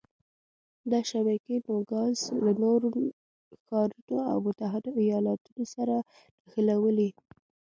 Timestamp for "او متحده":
4.31-4.91